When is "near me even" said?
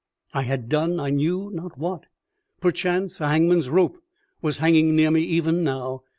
4.95-5.61